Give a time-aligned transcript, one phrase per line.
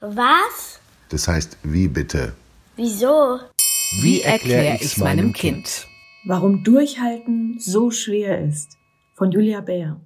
[0.00, 0.80] Was?
[1.10, 2.32] Das heißt, wie bitte?
[2.76, 3.38] Wieso?
[4.00, 5.86] Wie erkläre ich's meinem Kind?
[6.24, 8.78] Warum Durchhalten so schwer ist.
[9.14, 10.00] Von Julia Bär.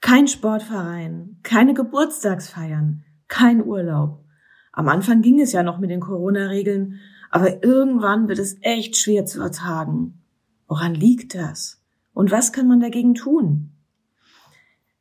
[0.00, 4.24] Kein Sportverein, keine Geburtstagsfeiern, kein Urlaub.
[4.70, 7.00] Am Anfang ging es ja noch mit den Corona-Regeln,
[7.30, 10.22] aber irgendwann wird es echt schwer zu ertragen.
[10.68, 11.82] Woran liegt das?
[12.12, 13.72] Und was kann man dagegen tun?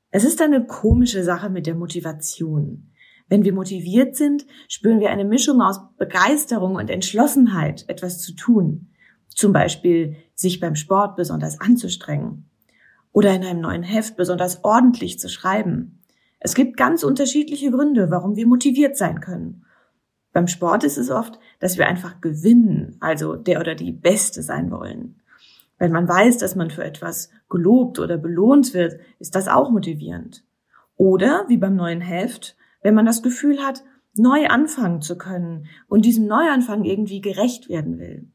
[0.09, 2.89] Es ist eine komische Sache mit der Motivation.
[3.30, 8.89] Wenn wir motiviert sind, spüren wir eine Mischung aus Begeisterung und Entschlossenheit, etwas zu tun.
[9.28, 12.50] Zum Beispiel sich beim Sport besonders anzustrengen
[13.11, 16.04] oder in einem neuen Heft besonders ordentlich zu schreiben.
[16.39, 19.65] Es gibt ganz unterschiedliche Gründe, warum wir motiviert sein können.
[20.32, 24.71] Beim Sport ist es oft, dass wir einfach gewinnen, also der oder die Beste sein
[24.71, 25.21] wollen.
[25.78, 30.43] Wenn man weiß, dass man für etwas gelobt oder belohnt wird, ist das auch motivierend.
[30.96, 33.83] Oder, wie beim neuen Heft, wenn man das Gefühl hat,
[34.16, 38.28] neu anfangen zu können und diesem Neuanfang irgendwie gerecht werden will.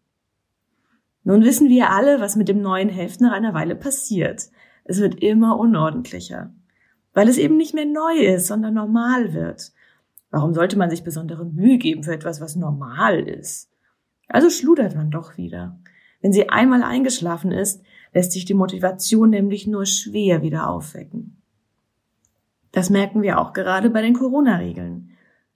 [1.24, 4.50] Nun wissen wir alle, was mit dem neuen Heft nach einer Weile passiert.
[4.84, 6.52] Es wird immer unordentlicher,
[7.14, 9.72] weil es eben nicht mehr neu ist, sondern normal wird.
[10.30, 13.70] Warum sollte man sich besondere Mühe geben für etwas, was normal ist?
[14.28, 15.78] Also schludert man doch wieder.
[16.20, 21.42] Wenn sie einmal eingeschlafen ist, lässt sich die Motivation nämlich nur schwer wieder aufwecken.
[22.75, 25.12] Das merken wir auch gerade bei den Corona-Regeln.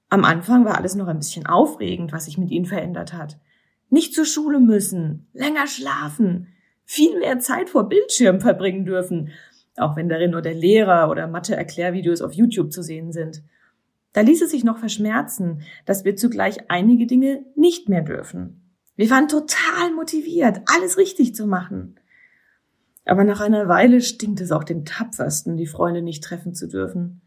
[0.08, 3.40] Am Anfang war alles noch ein bisschen aufregend, was sich mit ihnen verändert hat.
[3.90, 6.46] Nicht zur Schule müssen, länger schlafen,
[6.84, 9.30] viel mehr Zeit vor Bildschirm verbringen dürfen,
[9.76, 13.42] auch wenn darin nur der Lehrer oder Mathe-Erklärvideos auf YouTube zu sehen sind.
[14.12, 18.62] Da ließ es sich noch verschmerzen, dass wir zugleich einige Dinge nicht mehr dürfen.
[18.94, 21.96] Wir waren total motiviert, alles richtig zu machen.
[23.08, 27.22] Aber nach einer Weile stinkt es auch den Tapfersten, die Freunde nicht treffen zu dürfen.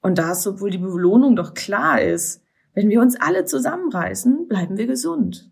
[0.00, 2.44] Und das, obwohl die Belohnung doch klar ist.
[2.74, 5.50] Wenn wir uns alle zusammenreißen, bleiben wir gesund.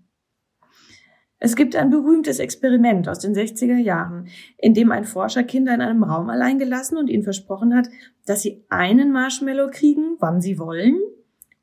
[1.40, 4.28] Es gibt ein berühmtes Experiment aus den 60er Jahren,
[4.58, 7.88] in dem ein Forscher Kinder in einem Raum allein gelassen und ihnen versprochen hat,
[8.26, 11.00] dass sie einen Marshmallow kriegen, wann sie wollen,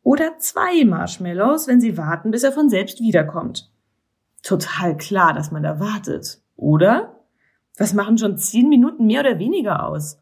[0.03, 3.71] oder zwei Marshmallows, wenn sie warten, bis er von selbst wiederkommt.
[4.43, 7.20] Total klar, dass man da wartet, oder?
[7.77, 10.19] Was machen schon zehn Minuten mehr oder weniger aus?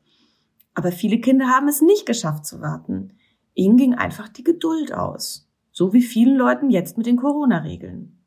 [0.73, 3.13] Aber viele Kinder haben es nicht geschafft zu warten.
[3.53, 5.49] Ihnen ging einfach die Geduld aus.
[5.71, 8.17] So wie vielen Leuten jetzt mit den Corona-Regeln.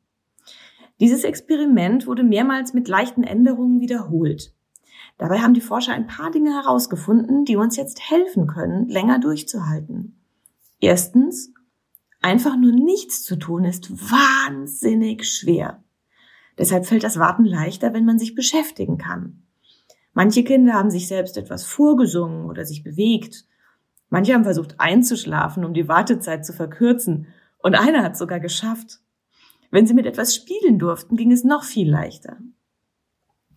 [1.00, 4.55] Dieses Experiment wurde mehrmals mit leichten Änderungen wiederholt.
[5.19, 10.21] Dabei haben die Forscher ein paar Dinge herausgefunden, die uns jetzt helfen können, länger durchzuhalten.
[10.81, 11.53] Erstens,
[12.21, 15.82] einfach nur nichts zu tun ist wahnsinnig schwer.
[16.58, 19.42] Deshalb fällt das Warten leichter, wenn man sich beschäftigen kann.
[20.12, 23.46] Manche Kinder haben sich selbst etwas vorgesungen oder sich bewegt.
[24.10, 27.28] Manche haben versucht einzuschlafen, um die Wartezeit zu verkürzen.
[27.58, 29.00] Und einer hat sogar geschafft.
[29.70, 32.36] Wenn sie mit etwas spielen durften, ging es noch viel leichter.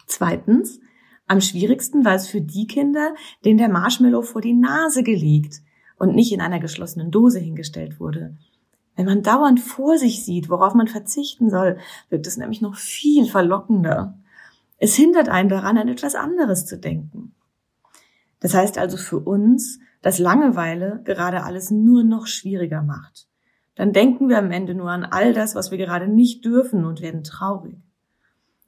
[0.08, 0.80] Zweitens,
[1.28, 5.62] am schwierigsten war es für die Kinder, denen der Marshmallow vor die Nase gelegt
[5.98, 8.38] und nicht in einer geschlossenen Dose hingestellt wurde.
[8.96, 11.78] Wenn man dauernd vor sich sieht, worauf man verzichten soll,
[12.10, 14.18] wirkt es nämlich noch viel verlockender.
[14.78, 17.34] Es hindert einen daran, an etwas anderes zu denken.
[18.40, 23.28] Das heißt also für uns, dass Langeweile gerade alles nur noch schwieriger macht.
[23.76, 27.02] Dann denken wir am Ende nur an all das, was wir gerade nicht dürfen und
[27.02, 27.76] werden traurig.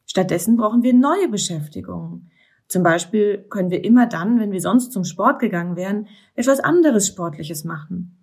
[0.05, 2.31] Stattdessen brauchen wir neue Beschäftigungen.
[2.67, 7.07] Zum Beispiel können wir immer dann, wenn wir sonst zum Sport gegangen wären, etwas anderes
[7.07, 8.16] Sportliches machen.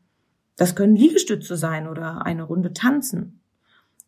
[0.57, 3.41] Das können Liegestütze sein oder eine Runde tanzen.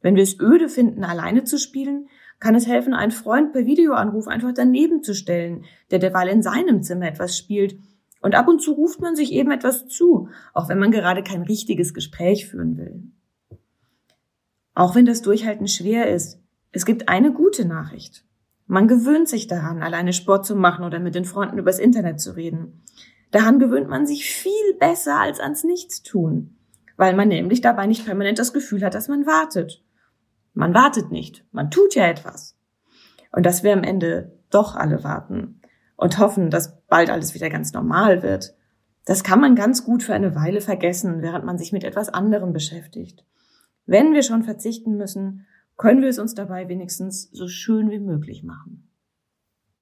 [0.00, 2.08] Wenn wir es öde finden, alleine zu spielen,
[2.38, 6.82] kann es helfen, einen Freund per Videoanruf einfach daneben zu stellen, der derweil in seinem
[6.82, 7.78] Zimmer etwas spielt.
[8.20, 11.42] Und ab und zu ruft man sich eben etwas zu, auch wenn man gerade kein
[11.42, 13.02] richtiges Gespräch führen will.
[14.74, 16.38] Auch wenn das Durchhalten schwer ist,
[16.72, 18.24] es gibt eine gute Nachricht.
[18.66, 22.36] Man gewöhnt sich daran, alleine Sport zu machen oder mit den Freunden übers Internet zu
[22.36, 22.82] reden.
[23.36, 26.56] Daran gewöhnt man sich viel besser als ans Nichtstun,
[26.97, 29.84] weil man nämlich dabei nicht permanent das Gefühl hat, dass man wartet.
[30.55, 32.56] Man wartet nicht, man tut ja etwas.
[33.32, 35.61] Und dass wir am Ende doch alle warten
[35.96, 38.55] und hoffen, dass bald alles wieder ganz normal wird,
[39.05, 42.55] das kann man ganz gut für eine Weile vergessen, während man sich mit etwas anderem
[42.55, 43.26] beschäftigt.
[43.84, 45.44] Wenn wir schon verzichten müssen,
[45.76, 48.86] können wir es uns dabei wenigstens so schön wie möglich machen.